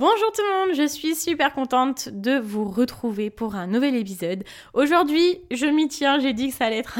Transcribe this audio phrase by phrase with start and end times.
[0.00, 4.44] Bonjour tout le monde, je suis super contente de vous retrouver pour un nouvel épisode.
[4.72, 6.98] Aujourd'hui, je m'y tiens, j'ai dit que ça allait être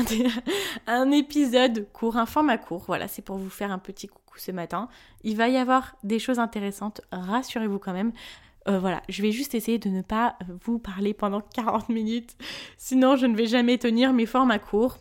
[0.87, 2.85] un, épisode court, un format court.
[2.87, 4.91] Voilà, c'est pour vous faire un petit coucou ce matin.
[5.25, 8.13] Il va y avoir des choses intéressantes, rassurez-vous quand même.
[8.69, 12.37] Euh, voilà, je vais juste essayer de ne pas vous parler pendant 40 minutes,
[12.77, 14.99] sinon je ne vais jamais tenir mes formats courts.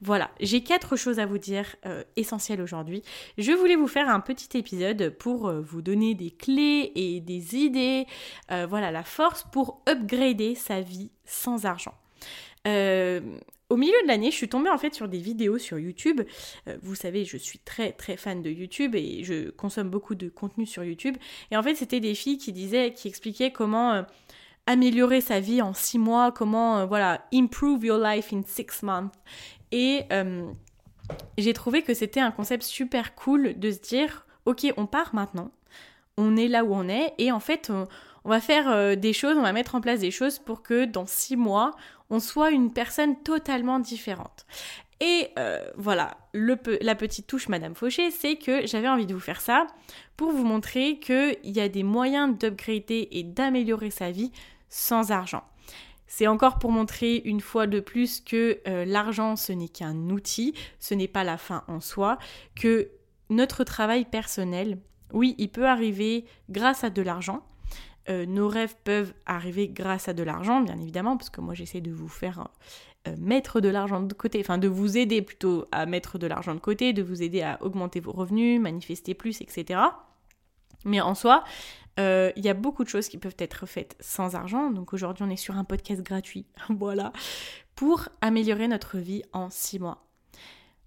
[0.00, 3.02] Voilà, j'ai quatre choses à vous dire euh, essentielles aujourd'hui.
[3.38, 7.56] Je voulais vous faire un petit épisode pour euh, vous donner des clés et des
[7.56, 8.06] idées,
[8.68, 11.94] voilà, la force pour upgrader sa vie sans argent.
[13.72, 16.20] Au milieu de l'année, je suis tombée en fait sur des vidéos sur YouTube.
[16.68, 20.28] Euh, vous savez, je suis très très fan de YouTube et je consomme beaucoup de
[20.28, 21.16] contenu sur YouTube.
[21.50, 24.02] Et en fait, c'était des filles qui disaient, qui expliquaient comment euh,
[24.66, 29.14] améliorer sa vie en six mois, comment euh, voilà, improve your life in six months.
[29.70, 30.02] Et
[31.38, 35.50] j'ai trouvé que c'était un concept super cool de se dire, ok, on part maintenant,
[36.18, 37.86] on est là où on est, et en fait, on,
[38.24, 41.06] on va faire des choses, on va mettre en place des choses pour que dans
[41.06, 41.70] six mois,
[42.20, 44.46] soit une personne totalement différente.
[45.00, 49.40] Et euh, voilà, la petite touche Madame Fauché, c'est que j'avais envie de vous faire
[49.40, 49.66] ça
[50.16, 54.30] pour vous montrer qu'il y a des moyens d'upgrader et d'améliorer sa vie
[54.68, 55.42] sans argent.
[56.06, 60.54] C'est encore pour montrer une fois de plus que euh, l'argent, ce n'est qu'un outil,
[60.78, 62.18] ce n'est pas la fin en soi,
[62.54, 62.90] que
[63.28, 64.78] notre travail personnel,
[65.12, 67.42] oui, il peut arriver grâce à de l'argent,
[68.08, 71.80] euh, nos rêves peuvent arriver grâce à de l'argent, bien évidemment, parce que moi j'essaie
[71.80, 72.48] de vous faire
[73.08, 76.54] euh, mettre de l'argent de côté, enfin de vous aider plutôt à mettre de l'argent
[76.54, 79.80] de côté, de vous aider à augmenter vos revenus, manifester plus, etc.
[80.84, 81.44] Mais en soi,
[82.00, 84.70] euh, il y a beaucoup de choses qui peuvent être faites sans argent.
[84.70, 87.12] Donc aujourd'hui, on est sur un podcast gratuit, voilà,
[87.74, 90.06] pour améliorer notre vie en six mois.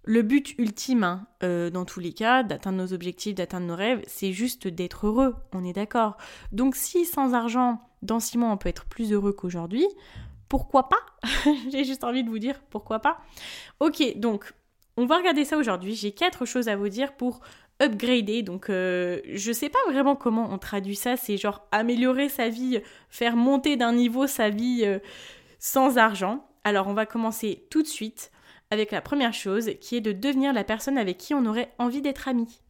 [0.07, 4.03] Le but ultime, hein, euh, dans tous les cas, d'atteindre nos objectifs, d'atteindre nos rêves,
[4.05, 6.17] c'est juste d'être heureux, on est d'accord.
[6.51, 9.87] Donc si sans argent, dans six mois, on peut être plus heureux qu'aujourd'hui,
[10.47, 10.99] pourquoi pas?
[11.71, 13.17] J'ai juste envie de vous dire pourquoi pas.
[13.79, 14.53] Ok, donc
[14.95, 15.95] on va regarder ça aujourd'hui.
[15.95, 17.41] J'ai quatre choses à vous dire pour
[17.81, 18.43] upgrader.
[18.43, 21.17] Donc euh, je sais pas vraiment comment on traduit ça.
[21.17, 22.79] C'est genre améliorer sa vie,
[23.09, 24.99] faire monter d'un niveau sa vie euh,
[25.59, 26.47] sans argent.
[26.63, 28.31] Alors on va commencer tout de suite
[28.71, 32.01] avec la première chose qui est de devenir la personne avec qui on aurait envie
[32.01, 32.61] d'être ami.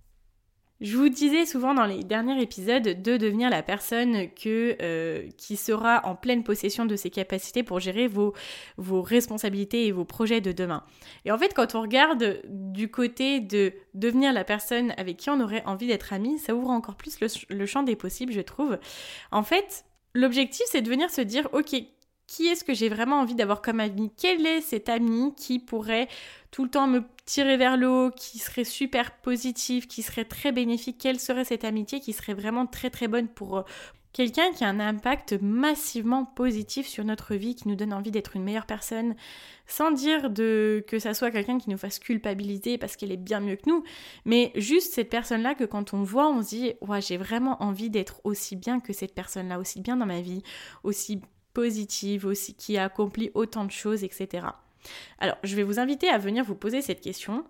[0.81, 5.55] Je vous disais souvent dans les derniers épisodes de devenir la personne que, euh, qui
[5.55, 8.33] sera en pleine possession de ses capacités pour gérer vos,
[8.75, 10.83] vos responsabilités et vos projets de demain.
[11.23, 15.39] Et en fait, quand on regarde du côté de devenir la personne avec qui on
[15.39, 18.77] aurait envie d'être ami, ça ouvre encore plus le, le champ des possibles, je trouve.
[19.31, 21.73] En fait, l'objectif, c'est de venir se dire, ok,
[22.27, 24.11] qui est-ce que j'ai vraiment envie d'avoir comme ami?
[24.17, 26.07] Quel est cet ami qui pourrait
[26.51, 30.51] tout le temps me tirer vers le haut, qui serait super positif, qui serait très
[30.51, 30.97] bénéfique?
[30.99, 33.63] Quelle serait cette amitié qui serait vraiment très très bonne pour euh,
[34.15, 38.37] quelqu'un qui a un impact massivement positif sur notre vie, qui nous donne envie d'être
[38.37, 39.13] une meilleure personne,
[39.67, 43.41] sans dire de que ça soit quelqu'un qui nous fasse culpabiliser parce qu'elle est bien
[43.41, 43.83] mieux que nous,
[44.23, 47.89] mais juste cette personne-là que quand on voit, on se dit ouais, j'ai vraiment envie
[47.89, 50.43] d'être aussi bien que cette personne-là, aussi bien dans ma vie,
[50.83, 51.19] aussi
[51.55, 54.45] positive aussi, qui a accompli autant de choses, etc.
[55.17, 57.43] Alors, je vais vous inviter à venir vous poser cette question.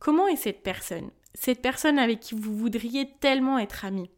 [0.00, 1.10] Comment est cette personne?
[1.34, 4.10] Cette personne avec qui vous voudriez tellement être ami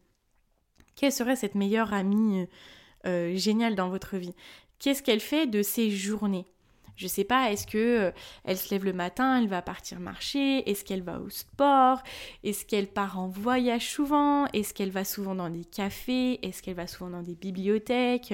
[0.95, 2.45] Quelle serait cette meilleure amie euh,
[3.05, 4.33] euh, géniale dans votre vie?
[4.79, 6.47] Qu'est-ce qu'elle fait de ses journées?
[6.95, 8.11] Je sais pas, est-ce que euh,
[8.45, 12.01] elle se lève le matin, elle va partir marcher, est-ce qu'elle va au sport,
[12.43, 16.75] est-ce qu'elle part en voyage souvent, est-ce qu'elle va souvent dans des cafés, est-ce qu'elle
[16.75, 18.33] va souvent dans des bibliothèques?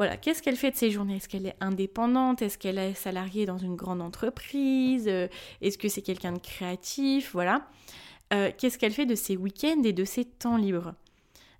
[0.00, 1.16] Voilà, qu'est-ce qu'elle fait de ses journées?
[1.16, 2.42] Est-ce qu'elle est indépendante?
[2.42, 5.06] Est-ce qu'elle est salariée dans une grande entreprise?
[5.08, 5.28] Euh,
[5.60, 7.30] Est-ce que c'est quelqu'un de créatif?
[7.32, 7.68] Voilà.
[8.32, 10.94] Euh, qu'est-ce qu'elle fait de ses week-ends et de ses temps libres?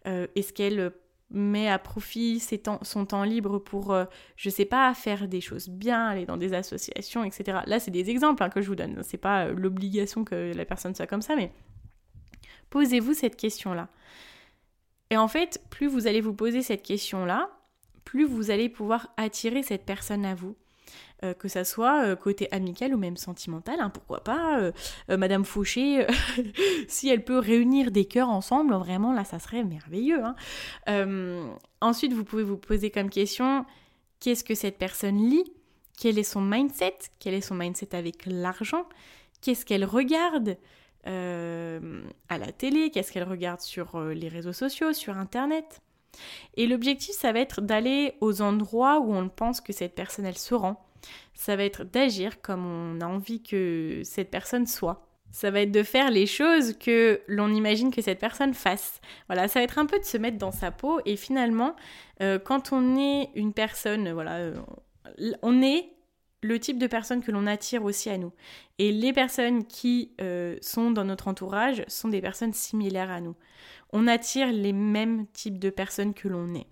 [0.06, 0.92] Est-ce qu'elle
[1.30, 2.42] met à profit
[2.82, 4.04] son temps libre pour, euh,
[4.36, 7.60] je sais pas, faire des choses bien, aller dans des associations, etc.
[7.66, 9.00] Là, c'est des exemples hein, que je vous donne.
[9.02, 11.52] C'est pas euh, l'obligation que la personne soit comme ça, mais
[12.70, 13.88] posez-vous cette question-là.
[15.10, 17.50] Et en fait, plus vous allez vous poser cette question-là,
[18.04, 20.56] plus vous allez pouvoir attirer cette personne à vous.
[21.22, 24.58] Euh, que ça soit euh, côté amical ou même sentimental, hein, pourquoi pas.
[24.58, 24.72] Euh,
[25.18, 26.06] Madame Fauché,
[26.88, 30.22] si elle peut réunir des cœurs ensemble, vraiment là, ça serait merveilleux.
[30.24, 31.58] Hein.
[31.82, 33.66] ensuite, vous pouvez vous poser comme question,
[34.20, 35.52] qu'est-ce que cette personne lit?
[35.98, 36.96] Quel est son mindset?
[37.18, 38.88] Quel est son mindset avec l'argent?
[39.42, 40.56] Qu'est-ce qu'elle regarde
[41.04, 42.90] à la télé?
[42.90, 45.82] Qu'est-ce qu'elle regarde sur les réseaux sociaux, sur Internet?
[46.56, 50.38] Et l'objectif, ça va être d'aller aux endroits où on pense que cette personne, elle
[50.38, 50.84] se rend,
[51.34, 55.06] ça va être d'agir comme on a envie que cette personne soit.
[55.32, 59.00] Ça va être de faire les choses que l'on imagine que cette personne fasse.
[59.28, 61.76] Voilà, ça va être un peu de se mettre dans sa peau et finalement,
[62.20, 64.56] euh, quand on est une personne, voilà, euh,
[65.42, 65.88] on est
[66.42, 68.32] le type de personne que l'on attire aussi à nous.
[68.78, 73.36] Et les personnes qui euh, sont dans notre entourage sont des personnes similaires à nous.
[73.92, 76.66] On attire les mêmes types de personnes que l'on est.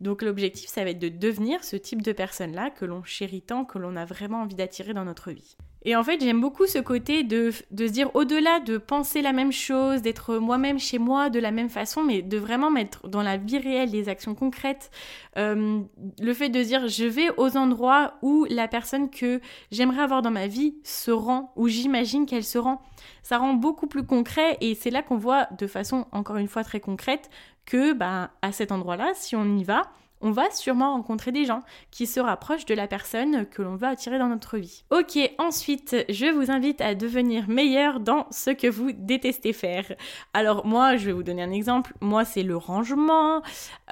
[0.00, 3.64] Donc l'objectif, ça va être de devenir ce type de personne-là que l'on chérit tant,
[3.64, 5.56] que l'on a vraiment envie d'attirer dans notre vie.
[5.88, 9.52] Et en fait, j'aime beaucoup ce côté de, se dire, au-delà de penser la même
[9.52, 13.36] chose, d'être moi-même chez moi de la même façon, mais de vraiment mettre dans la
[13.36, 14.90] vie réelle des actions concrètes,
[15.38, 15.80] euh,
[16.20, 19.40] le fait de dire, je vais aux endroits où la personne que
[19.70, 22.82] j'aimerais avoir dans ma vie se rend, où j'imagine qu'elle se rend.
[23.22, 26.64] Ça rend beaucoup plus concret et c'est là qu'on voit de façon, encore une fois,
[26.64, 27.30] très concrète,
[27.64, 29.82] que bah, à cet endroit-là, si on y va,
[30.20, 33.86] on va sûrement rencontrer des gens qui se rapprochent de la personne que l'on veut
[33.86, 34.84] attirer dans notre vie.
[34.90, 39.84] Ok, ensuite, je vous invite à devenir meilleur dans ce que vous détestez faire.
[40.32, 41.92] Alors moi, je vais vous donner un exemple.
[42.00, 43.42] Moi, c'est le rangement,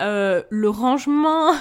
[0.00, 1.53] euh, le rangement,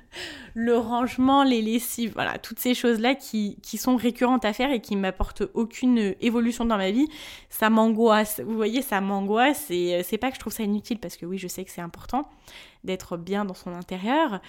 [0.54, 4.96] le rangement, les lessives, voilà, toutes ces choses-là qui, sont récurrentes à faire et qui
[4.96, 7.06] m'apportent aucune évolution dans ma vie.
[7.48, 8.40] Ça m'angoisse.
[8.44, 11.24] Vous voyez, ça m'angoisse et euh, c'est pas que je trouve ça inutile parce que
[11.24, 12.28] oui, je sais que c'est important
[12.88, 14.40] d'être bien dans son intérieur.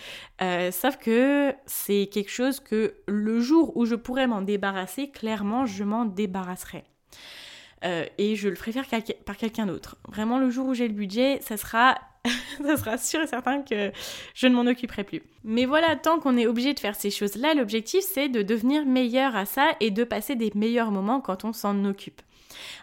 [0.42, 5.66] Euh, sauf que c'est quelque chose que le jour où je pourrais m'en débarrasser, clairement,
[5.66, 6.86] je m'en débarrasserai.
[7.84, 8.86] Euh, et je le ferai faire
[9.26, 9.98] par quelqu'un d'autre.
[10.08, 11.98] Vraiment, le jour où j'ai le budget, ça sera,
[12.64, 13.92] ça sera sûr et certain que
[14.34, 15.22] je ne m'en occuperai plus.
[15.44, 19.36] Mais voilà, tant qu'on est obligé de faire ces choses-là, l'objectif c'est de devenir meilleur
[19.36, 22.22] à ça et de passer des meilleurs moments quand on s'en occupe.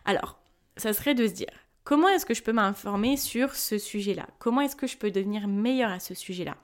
[0.04, 0.38] Alors,
[0.76, 4.26] ça serait de se dire, Comment est-ce que je peux m'informer sur ce sujet-là?
[4.40, 6.56] Comment est-ce que je peux devenir meilleur à ce sujet-là?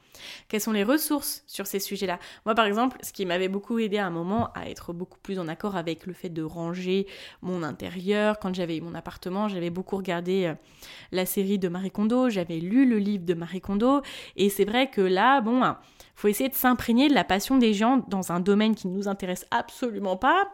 [0.48, 2.19] Quelles sont les ressources sur ces sujets-là?
[2.44, 5.38] Moi, par exemple, ce qui m'avait beaucoup aidé à un moment à être beaucoup plus
[5.38, 7.06] en accord avec le fait de ranger
[7.40, 10.54] mon intérieur, quand j'avais mon appartement, j'avais beaucoup regardé euh,
[11.12, 14.02] la série de Marie Kondo, j'avais lu le livre de Marie Kondo,
[14.35, 15.62] et c'est vrai que là, bon,
[16.16, 19.06] faut essayer de s'imprégner de la passion des gens dans un domaine qui ne nous
[19.06, 20.49] intéresse absolument pas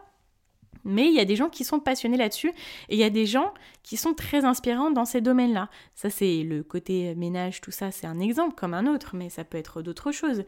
[0.83, 2.49] mais il y a des gens qui sont passionnés là-dessus
[2.89, 5.69] et il y a des gens qui sont très inspirants dans ces domaines-là.
[5.95, 9.43] Ça, c'est le côté ménage, tout ça, c'est un exemple comme un autre, mais ça
[9.43, 10.43] peut être d'autres choses.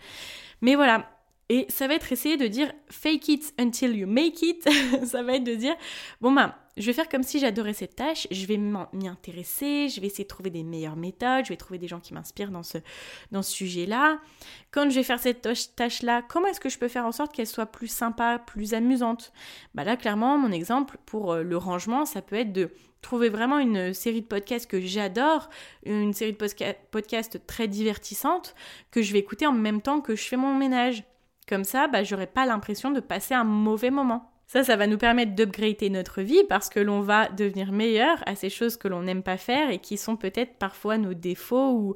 [0.62, 1.10] Mais voilà.
[1.52, 4.66] Et ça va être essayer de dire fake it until you make it.
[5.06, 5.76] ça va être de dire,
[6.22, 10.00] bon ben, je vais faire comme si j'adorais cette tâche, je vais m'y intéresser, je
[10.00, 12.64] vais essayer de trouver des meilleures méthodes, je vais trouver des gens qui m'inspirent dans
[12.64, 12.78] ce,
[13.34, 14.22] dans ce sujet-là.
[14.72, 17.48] Quand je vais faire cette tâche-là, comment est-ce que je peux faire en sorte qu'elle
[17.48, 19.34] soit plus sympa, plus amusante?
[19.76, 22.70] Bah là, clairement, mon exemple pour euh, le rangement, ça peut être de
[23.02, 25.50] trouver vraiment une série de podcasts que j'adore,
[25.86, 28.56] une série de podcasts très divertissante
[28.90, 31.04] que je vais écouter en même temps que je fais mon ménage.
[31.52, 34.32] Comme ça, bah, j'aurai pas l'impression de passer un mauvais moment.
[34.48, 38.36] Ça, ça va nous permettre d'upgrader notre vie parce que l'on va devenir meilleur à
[38.36, 41.94] ces choses que l'on n'aime pas faire et qui sont peut-être parfois nos défauts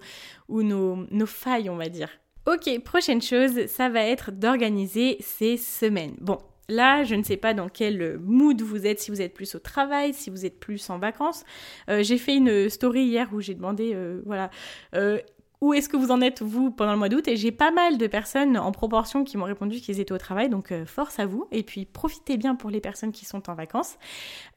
[0.49, 2.09] ou, nos failles, on va dire.
[2.45, 6.17] Ok, prochaine chose, ça va être d'organiser ces semaines.
[6.19, 9.53] Bon, Là, je ne sais pas dans quel mood vous êtes, si vous êtes plus
[9.53, 11.43] au travail, si vous êtes plus en vacances.
[11.89, 14.49] Euh, j'ai fait une story hier où j'ai demandé, euh, voilà,
[14.95, 15.19] euh,
[15.61, 17.27] où est-ce que vous en êtes, vous, pendant le mois d'août?
[17.27, 20.49] Et j'ai pas mal de personnes en proportion qui m'ont répondu qu'ils étaient au travail,
[20.49, 21.47] donc euh, force à vous.
[21.51, 23.97] Et puis profitez bien pour les personnes qui sont en vacances.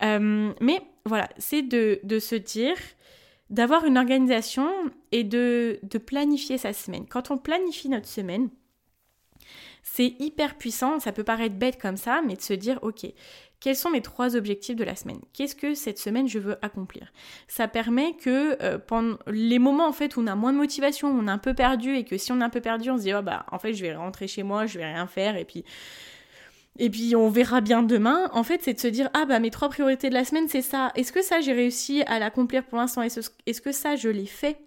[0.03, 2.77] Euh, mais voilà, c'est de, se dire,
[3.51, 4.69] d'avoir une organisation
[5.13, 7.07] et de planifier sa semaine.
[7.07, 8.51] Quand on planifie notre semaine,
[9.83, 13.07] C'est hyper puissant, ça peut paraître bête comme ça, mais de se dire, ok,
[13.61, 15.21] quels sont mes trois objectifs de la semaine?
[15.33, 17.13] Qu'est-ce que cette semaine je veux accomplir?
[17.49, 21.09] Ça permet que euh, pendant les moments en fait où on a moins de motivation,
[21.09, 23.03] on est un peu perdu et que si on est un peu perdu, on se
[23.03, 25.45] dit oh, bah en fait je vais rentrer chez moi, je vais rien faire et
[25.45, 25.65] puis
[26.81, 28.31] et puis on verra bien demain.
[28.33, 30.63] En fait, c'est de se dire ah bah mes trois priorités de la semaine c'est
[30.63, 30.93] ça.
[30.95, 33.03] Est-ce que ça j'ai réussi à l'accomplir pour l'instant?
[33.03, 34.59] Est-ce que ça je l'ai fait?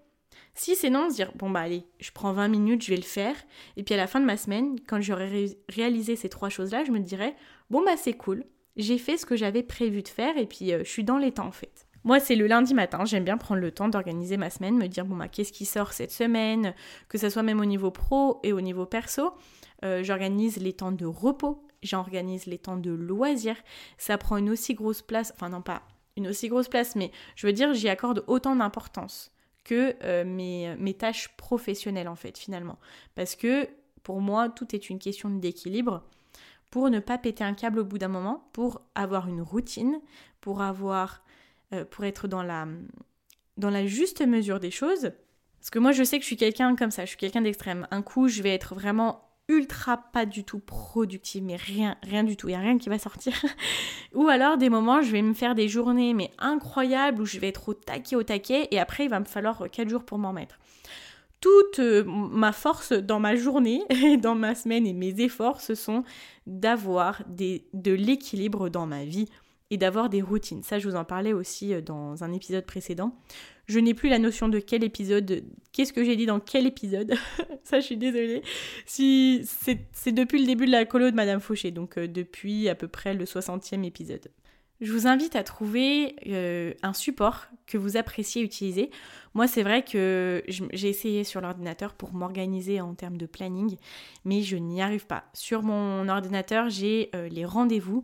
[0.54, 3.04] Si c'est non, se dire bon bah allez, je prends 20 minutes, je vais le
[3.04, 3.36] faire.
[3.78, 6.92] Et puis à la fin de ma semaine, quand j'aurai réalisé ces trois choses-là, je
[6.92, 7.36] me dirai
[7.70, 8.44] bon bah c'est cool,
[8.78, 11.32] j'ai fait ce que j'avais prévu de faire et puis euh, je suis dans les
[11.32, 11.88] temps en fait.
[12.04, 15.06] Moi, c'est le lundi matin, j'aime bien prendre le temps d'organiser ma semaine, me dire
[15.06, 16.74] bon bah qu'est-ce qui sort cette semaine,
[17.10, 19.34] que ce soit même au niveau pro et au niveau perso.
[19.84, 23.62] Euh, j'organise les temps de repos, j'organise les temps de loisirs.
[23.98, 25.84] Ça prend une aussi grosse place, enfin non pas
[26.18, 29.32] une aussi grosse place, mais je veux dire j'y accorde autant d'importance
[29.64, 32.80] que euh, mes, mes tâches professionnelles en fait finalement.
[33.16, 33.68] Parce que
[34.04, 36.04] pour moi, tout est une question d'équilibre
[36.72, 40.00] pour ne pas péter un câble au bout d'un moment, pour avoir une routine,
[40.40, 41.22] pour avoir,
[41.74, 42.66] euh, pour être dans la,
[43.58, 45.12] dans la juste mesure des choses.
[45.60, 47.88] Parce que moi, je sais que je suis quelqu'un comme ça, je suis quelqu'un d'extrême.
[47.92, 52.38] Un coup, je vais être vraiment ultra pas du tout productive, mais rien, rien du
[52.38, 53.34] tout, il n'y a rien qui va sortir.
[54.14, 57.50] Ou alors des moments, je vais me faire des journées mais incroyables où je vais
[57.50, 60.32] être au taquet, au taquet, et après il va me falloir 4 jours pour m'en
[60.32, 60.58] mettre
[61.42, 65.76] toute euh, ma force dans ma journée et dans ma semaine et mes efforts, ce
[65.76, 66.04] sont
[66.48, 69.28] d'avoir de l'équilibre dans ma vie
[69.72, 70.64] et d'avoir des routines.
[70.64, 73.16] Ça, je vous en parlais aussi euh, dans un épisode précédent.
[73.68, 77.14] Je n'ai plus la notion de quel épisode, qu'est-ce que j'ai dit dans quel épisode.
[77.64, 78.44] Ça, je suis désolée.
[78.86, 82.76] Si c'est depuis le début de la colo de Madame Fauché, donc euh, depuis à
[82.76, 84.30] peu près le 60e épisode.
[84.82, 88.90] Je vous invite à trouver euh, un support que vous appréciez utiliser.
[89.36, 93.78] Moi, c'est vrai que j'ai essayé sur l'ordinateur pour m'organiser en termes de planning,
[94.26, 95.26] mais je n'y arrive pas.
[95.34, 98.04] Sur mon ordinateur, j'ai euh, les rendez-vous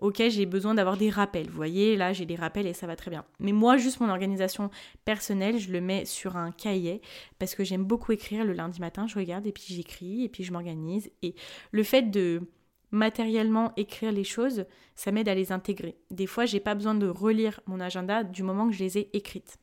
[0.00, 1.48] auxquels j'ai besoin d'avoir des rappels.
[1.48, 3.24] Vous voyez, là, j'ai des rappels et ça va très bien.
[3.40, 4.70] Mais moi, juste mon organisation
[5.06, 7.00] personnelle, je le mets sur un cahier
[7.38, 9.06] parce que j'aime beaucoup écrire le lundi matin.
[9.06, 11.10] Je regarde et puis j'écris et puis je m'organise.
[11.22, 11.34] Et
[11.72, 12.42] le fait de
[12.90, 14.64] matériellement écrire les choses,
[14.94, 15.96] ça m'aide à les intégrer.
[16.10, 19.10] Des fois, j'ai pas besoin de relire mon agenda du moment que je les ai
[19.12, 19.58] écrites.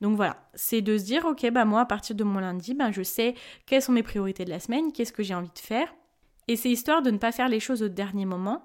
[0.00, 2.90] Donc voilà, c'est de se dire ok bah moi à partir de mon lundi, bah,
[2.92, 3.34] je sais
[3.66, 5.92] quelles sont mes priorités de la semaine, qu'est-ce que j'ai envie de faire.
[6.48, 8.64] Et c'est histoire de ne pas faire les choses au dernier moment.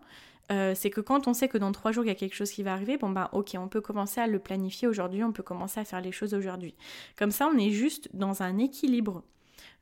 [0.52, 2.52] Euh, c'est que quand on sait que dans trois jours il y a quelque chose
[2.52, 5.44] qui va arriver, bon bah ok, on peut commencer à le planifier aujourd'hui, on peut
[5.44, 6.76] commencer à faire les choses aujourd'hui.
[7.18, 9.24] Comme ça, on est juste dans un équilibre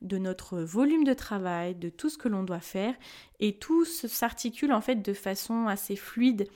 [0.01, 2.93] de notre volume de travail, de tout ce que l'on doit faire,
[3.39, 6.47] et tout s'articule en fait de façon assez fluide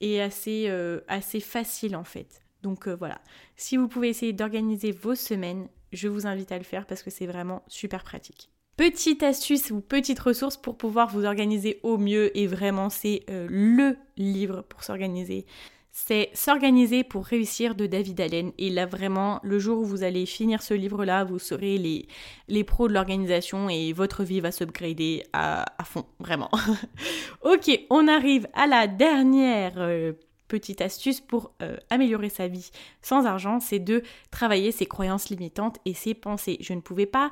[0.00, 1.00] et assez, euh,
[1.40, 2.42] facile en fait.
[2.62, 3.20] Donc euh, voilà,
[3.56, 7.10] si vous pouvez essayer d'organiser vos semaines, je vous invite à le faire parce que
[7.10, 8.50] c'est vraiment super pratique.
[8.76, 13.46] Petite astuce ou petite ressource pour pouvoir vous organiser au mieux et vraiment c'est euh,
[13.50, 15.44] le livre pour s'organiser
[15.92, 18.52] c'est S'organiser pour réussir de David Allen.
[18.58, 22.06] Et là, vraiment, le jour où vous allez finir ce livre-là, vous serez les,
[22.48, 26.50] les pros de l'organisation et votre vie va s'upgrader à, à fond, vraiment.
[27.42, 30.12] ok, on arrive à la dernière euh,
[30.50, 32.70] petite astuce pour euh, améliorer sa vie
[33.02, 36.58] sans argent, c'est de travailler ses croyances limitantes et ses pensées.
[36.60, 37.30] Je ne pouvais pas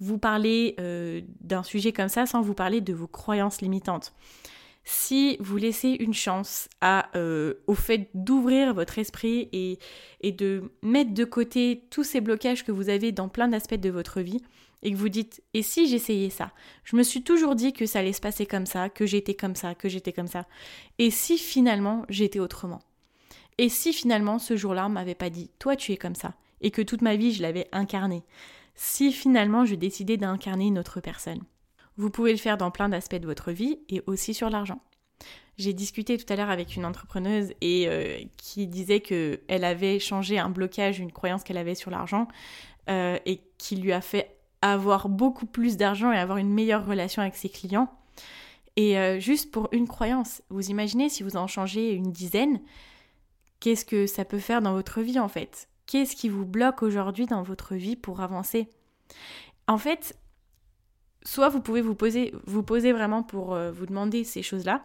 [0.00, 4.12] vous parler euh, d'un sujet comme ça sans vous parler de vos croyances limitantes
[4.88, 9.80] si vous laissez une chance à, euh, au fait d'ouvrir votre esprit et,
[10.20, 13.90] et de mettre de côté tous ces blocages que vous avez dans plein d'aspects de
[13.90, 14.40] votre vie,
[14.82, 16.52] et que vous dites et si j'essayais ça?
[16.84, 19.56] Je me suis toujours dit que ça allait se passer comme ça, que j'étais comme
[19.56, 20.46] ça, que j'étais comme ça.
[20.98, 22.80] Et si finalement j'étais autrement?
[23.58, 26.70] Et si finalement ce jour-là on m'avait pas dit toi tu es comme ça et
[26.70, 28.22] que toute ma vie je l'avais incarné?
[28.76, 31.42] Si finalement je décidais d'incarner une autre personne?
[31.96, 34.80] Vous pouvez le faire dans plein d'aspects de votre vie et aussi sur l'argent.
[35.58, 39.98] J'ai discuté tout à l'heure avec une entrepreneuse et euh, qui disait que elle avait
[39.98, 42.28] changé un blocage, une croyance qu'elle avait sur l'argent
[42.90, 47.22] euh, et qui lui a fait avoir beaucoup plus d'argent et avoir une meilleure relation
[47.22, 47.90] avec ses clients.
[48.76, 52.60] Et euh, juste pour une croyance, vous imaginez si vous en changez une dizaine,
[53.60, 55.68] qu'est-ce que ça peut faire dans votre vie en fait?
[55.86, 58.68] Qu'est-ce qui vous bloque aujourd'hui dans votre vie pour avancer?
[59.66, 60.18] En fait,
[61.26, 62.32] soit vous pouvez vous poser,
[62.92, 64.84] vraiment pour euh, vous demander ces choses-là,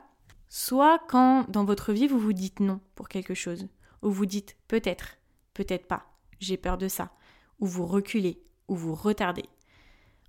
[0.50, 3.68] soit quand dans votre vie vous vous dites non pour quelque chose,
[4.02, 5.18] ou vous dites peut-être,
[5.54, 6.06] peut-être pas,
[6.40, 7.12] j'ai peur de ça,
[7.60, 9.46] ou vous reculez, ou vous retardez.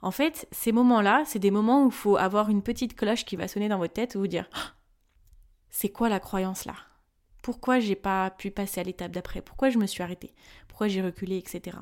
[0.03, 3.37] En fait, ces moments-là, c'est des moments où il faut avoir une petite cloche qui
[3.37, 4.75] va sonner dans votre tête et vous dire ah,
[5.71, 6.75] c'est quoi la croyance là?
[7.41, 9.41] Pourquoi j'ai pas pu passer à l'étape d'après?
[9.41, 10.35] Pourquoi je me suis arrêtée?
[10.69, 11.79] Pourquoi j'ai reculé, etc.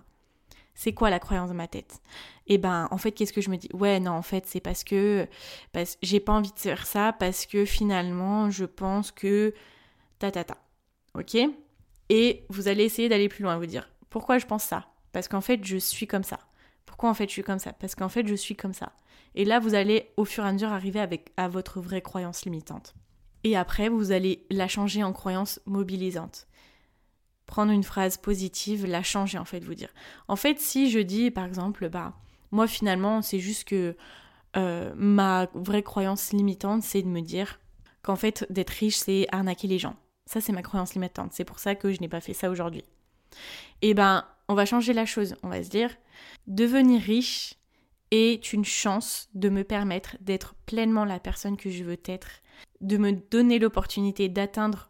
[0.74, 2.00] C'est quoi la croyance dans ma tête?
[2.46, 3.68] Et eh ben, en fait, qu'est-ce que je me dis?
[3.72, 5.28] Ouais, non, en fait, c'est parce que,
[5.72, 9.54] parce, j'ai pas envie de faire ça parce que finalement, je pense que
[10.18, 10.56] ta ta ta.
[11.14, 11.36] Ok?
[12.08, 14.88] Et vous allez essayer d'aller plus loin, vous dire pourquoi je pense ça?
[15.12, 16.40] Parce qu'en fait, je suis comme ça.
[16.84, 17.72] Pourquoi en fait je suis comme ça?
[17.72, 18.92] Parce qu'en fait, je suis comme ça.
[19.36, 22.44] Et là, vous allez au fur et à mesure arriver avec à votre vraie croyance
[22.44, 22.94] limitante.
[23.44, 26.46] Et après, vous allez la changer en croyance mobilisante
[27.50, 29.92] prendre une phrase positive, la changer en fait, vous dire.
[30.28, 32.14] En fait, si je dis par exemple, bah
[32.52, 33.96] moi finalement c'est juste que
[34.56, 37.60] euh, ma vraie croyance limitante c'est de me dire
[38.02, 39.96] qu'en fait d'être riche c'est arnaquer les gens.
[40.26, 42.84] Ça c'est ma croyance limitante, c'est pour ça que je n'ai pas fait ça aujourd'hui.
[43.82, 45.90] Et eh ben on va changer la chose, on va se dire
[46.46, 47.54] devenir riche
[48.10, 52.42] est une chance de me permettre d'être pleinement la personne que je veux être,
[52.80, 54.89] de me donner l'opportunité d'atteindre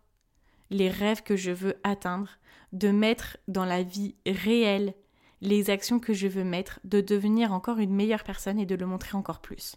[0.70, 2.30] les rêves que je veux atteindre,
[2.72, 4.94] de mettre dans la vie réelle
[5.40, 8.86] les actions que je veux mettre, de devenir encore une meilleure personne et de le
[8.86, 9.76] montrer encore plus.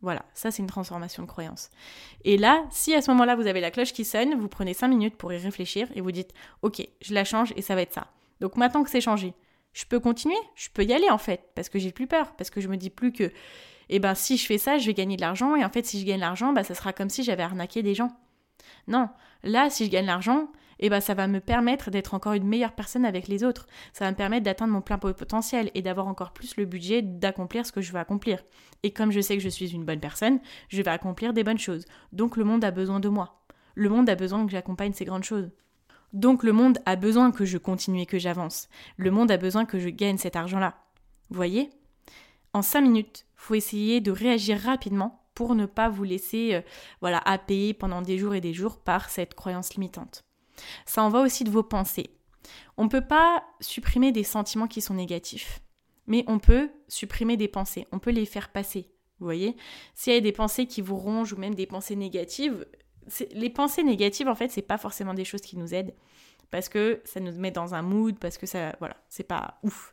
[0.00, 1.70] Voilà, ça c'est une transformation de croyance.
[2.24, 4.88] Et là, si à ce moment-là vous avez la cloche qui sonne, vous prenez 5
[4.88, 7.94] minutes pour y réfléchir et vous dites Ok, je la change et ça va être
[7.94, 8.08] ça.
[8.40, 9.32] Donc maintenant que c'est changé,
[9.72, 12.50] je peux continuer, je peux y aller en fait, parce que j'ai plus peur, parce
[12.50, 13.32] que je me dis plus que,
[13.88, 16.00] eh ben si je fais ça, je vais gagner de l'argent, et en fait si
[16.00, 18.10] je gagne de l'argent, bah ça sera comme si j'avais arnaqué des gens.
[18.88, 19.08] Non,
[19.42, 22.72] là si je gagne l'argent, eh ben ça va me permettre d'être encore une meilleure
[22.74, 23.66] personne avec les autres.
[23.92, 27.66] Ça va me permettre d'atteindre mon plein potentiel et d'avoir encore plus le budget d'accomplir
[27.66, 28.42] ce que je veux accomplir.
[28.82, 31.58] Et comme je sais que je suis une bonne personne, je vais accomplir des bonnes
[31.58, 31.84] choses.
[32.12, 33.44] Donc le monde a besoin de moi.
[33.74, 35.50] Le monde a besoin que j'accompagne ces grandes choses.
[36.12, 38.68] Donc le monde a besoin que je continue et que j'avance.
[38.96, 40.76] Le monde a besoin que je gagne cet argent-là.
[41.30, 41.70] Voyez?
[42.52, 46.60] En cinq minutes, faut essayer de réagir rapidement pour ne pas vous laisser euh,
[47.00, 50.24] voilà, happer pendant des jours et des jours par cette croyance limitante.
[50.86, 52.10] Ça en va aussi de vos pensées.
[52.76, 55.60] On ne peut pas supprimer des sentiments qui sont négatifs,
[56.06, 58.90] mais on peut supprimer des pensées, on peut les faire passer.
[59.18, 59.56] Vous voyez
[59.94, 62.66] S'il y a des pensées qui vous rongent ou même des pensées négatives,
[63.32, 65.94] les pensées négatives, en fait, c'est pas forcément des choses qui nous aident
[66.50, 69.92] parce que ça nous met dans un mood, parce que ça, voilà, c'est pas ouf.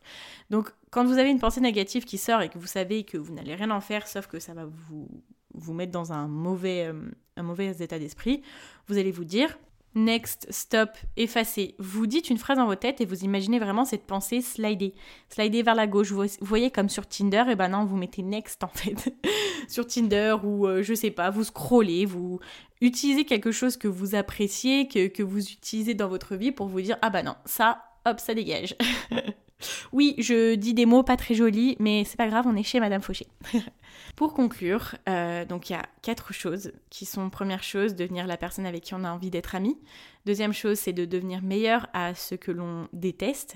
[0.49, 3.33] Donc, quand vous avez une pensée négative qui sort et que vous savez que vous
[3.33, 5.07] n'allez rien en faire, sauf que ça va vous,
[5.53, 8.41] vous mettre dans un mauvais, euh, un mauvais état d'esprit,
[8.87, 9.57] vous allez vous dire,
[9.95, 11.75] next, stop, effacer.
[11.80, 14.93] Vous dites une phrase dans votre tête et vous imaginez vraiment cette pensée slider.
[15.30, 16.12] Slider vers la gauche.
[16.12, 19.13] Vous voyez comme sur Tinder, et ben non, vous mettez next en fait.
[19.67, 22.39] sur Tinder ou euh, je sais pas, vous scrollez, vous
[22.82, 26.82] utilisez quelque chose que vous appréciez, que, que vous utilisez dans votre vie pour vous
[26.82, 28.75] dire ah bah non, ça, hop, ça dégage.
[29.91, 32.80] Oui, je dis des mots pas très jolis, mais c'est pas grave, on est chez
[32.80, 33.28] Madame Fauché.
[34.15, 38.38] Pour conclure, euh, donc il y a quatre choses qui sont première chose, devenir la
[38.38, 39.78] personne avec qui on a envie d'être ami.
[40.26, 43.56] Deuxième chose, c'est de devenir meilleur à ce que l'on déteste.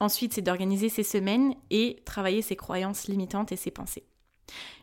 [0.00, 4.04] Ensuite, c'est d'organiser ses semaines et travailler ses croyances limitantes et ses pensées.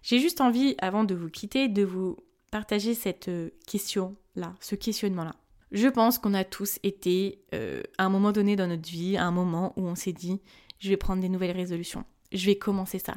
[0.03, 2.17] J'ai juste envie, avant de vous quitter, de vous
[2.51, 5.35] partager cette euh, question-là, ce questionnement-là.
[5.71, 9.25] Je pense qu'on a tous été euh, à un moment donné dans notre vie, à
[9.25, 10.39] un moment où on s'est dit,
[10.79, 13.15] je vais prendre des nouvelles résolutions, je vais commencer ça.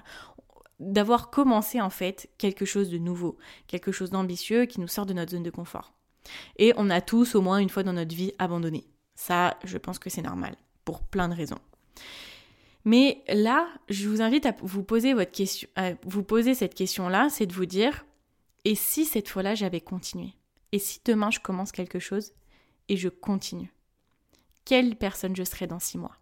[0.80, 3.36] D'avoir commencé en fait quelque chose de nouveau,
[3.66, 5.92] quelque chose d'ambitieux qui nous sort de notre zone de confort.
[6.56, 8.86] Et on a tous au moins une fois dans notre vie abandonné.
[9.14, 11.58] Ça, je pense que c'est normal, pour plein de raisons.
[12.84, 17.28] Mais là, je vous invite à vous poser votre question, à vous poser cette question-là,
[17.28, 18.06] c'est de vous dire,
[18.64, 20.32] et si cette fois-là j'avais continué?
[20.72, 22.32] Et si demain je commence quelque chose
[22.90, 23.72] et je continue.
[24.66, 26.16] Quelle personne je serai dans six mois?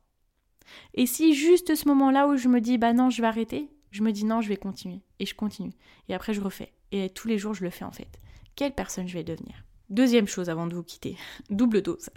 [0.94, 4.02] Et si juste ce moment-là où je me dis bah non, je vais arrêter, je
[4.02, 5.72] me dis non, je vais continuer et je continue
[6.08, 8.20] et après je refais et tous les jours je le fais en fait.
[8.54, 9.64] Quelle personne je vais devenir?
[9.88, 11.16] Deuxième chose avant de vous quitter,
[11.50, 12.10] double dose.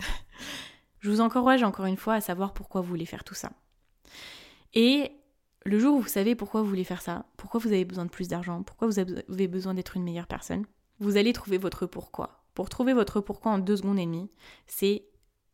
[0.99, 3.53] je vous encourage encore une fois à savoir pourquoi vous voulez faire tout ça.
[4.73, 5.13] Et
[5.63, 8.09] le jour où vous savez pourquoi vous voulez faire ça, pourquoi vous avez besoin de
[8.09, 10.65] plus d'argent, pourquoi vous avez besoin d'être une meilleure personne,
[10.99, 12.40] vous allez trouver votre pourquoi.
[12.53, 14.29] Pour trouver votre pourquoi en deux secondes et demie,
[14.67, 15.05] c'est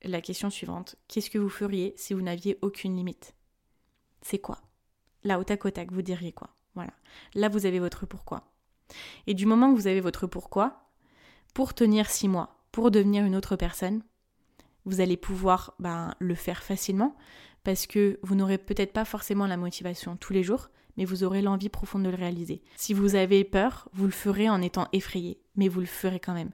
[0.04, 0.96] la question suivante.
[1.08, 3.36] Qu'est-ce que vous feriez si vous n'aviez aucune limite?
[4.22, 4.62] C'est quoi?
[5.24, 6.56] Là, au tac au tac, vous diriez quoi?
[6.76, 6.94] Voilà.
[7.34, 8.52] Là, vous avez votre pourquoi.
[9.26, 10.90] Et du moment que vous avez votre pourquoi,
[11.54, 14.04] pour tenir six mois, pour devenir une autre personne,
[14.86, 17.16] vous allez pouvoir ben, le faire facilement
[17.64, 21.42] parce que vous n'aurez peut-être pas forcément la motivation tous les jours, mais vous aurez
[21.42, 22.62] l'envie profonde de le réaliser.
[22.76, 26.34] Si vous avez peur, vous le ferez en étant effrayé, mais vous le ferez quand
[26.34, 26.52] même.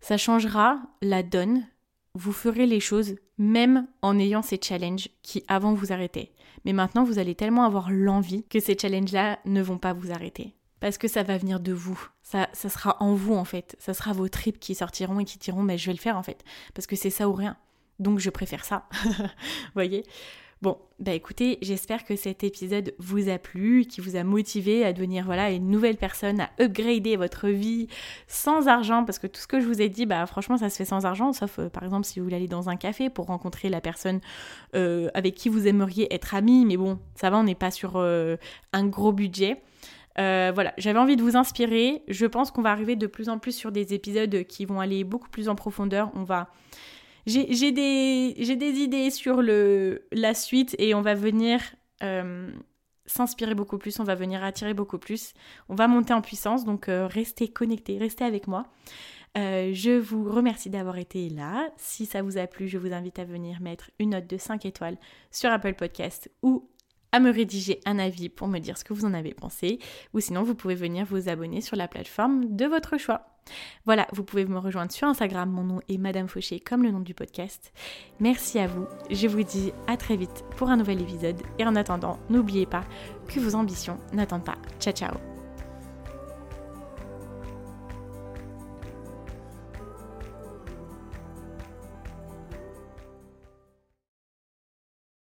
[0.00, 1.66] Ça changera la donne,
[2.14, 6.32] vous ferez les choses même en ayant ces challenges qui avant vous arrêtaient.
[6.64, 10.54] Mais maintenant, vous allez tellement avoir l'envie que ces challenges-là ne vont pas vous arrêter.
[10.80, 11.98] Parce que ça va venir de vous.
[12.22, 13.76] Ça, ça sera en vous en fait.
[13.78, 16.22] Ça sera vos tripes qui sortiront et qui diront mais je vais le faire en
[16.22, 16.44] fait.
[16.74, 17.56] Parce que c'est ça ou rien.
[17.98, 18.88] Donc je préfère ça.
[19.74, 20.04] voyez?
[20.62, 24.94] Bon, bah écoutez, j'espère que cet épisode vous a plu, qui vous a motivé à
[24.94, 27.88] devenir voilà une nouvelle personne, à upgrader votre vie
[28.26, 30.76] sans argent, parce que tout ce que je vous ai dit, bah franchement ça se
[30.78, 33.26] fait sans argent, sauf euh, par exemple si vous voulez aller dans un café pour
[33.26, 34.20] rencontrer la personne
[34.74, 37.96] euh, avec qui vous aimeriez être ami, mais bon, ça va, on n'est pas sur
[37.96, 38.36] euh,
[38.72, 39.60] un gros budget.
[40.16, 42.02] voilà, j'avais envie de vous inspirer.
[42.08, 45.04] Je pense qu'on va arriver de plus en plus sur des épisodes qui vont aller
[45.04, 46.10] beaucoup plus en profondeur.
[46.14, 46.48] On va
[47.26, 51.60] j'ai des, idées sur la suite et on va venir
[52.02, 52.50] euh,
[53.06, 55.32] s'inspirer beaucoup plus, on va venir attirer beaucoup plus,
[55.68, 58.66] on va monter en puissance, donc euh, restez connectés, restez avec moi.
[59.36, 61.68] Euh, je vous remercie d'avoir été là.
[61.76, 64.64] Si ça vous a plu, je vous invite à venir mettre une note de 5
[64.64, 64.96] étoiles
[65.30, 66.70] sur Apple Podcast ou
[67.16, 69.78] à me rédiger un avis pour me dire ce que vous en avez pensé.
[70.12, 73.22] Ou sinon, vous pouvez venir vous abonner sur la plateforme de votre choix.
[73.84, 77.00] Voilà, vous pouvez me rejoindre sur Instagram, mon nom est Madame Fauché comme le nom
[77.00, 77.72] du podcast.
[78.18, 81.76] Merci à vous, je vous dis à très vite pour un nouvel épisode et en
[81.76, 82.84] attendant, n'oubliez pas
[83.28, 84.58] que vos ambitions n'attendent pas.
[84.80, 85.35] Ciao ciao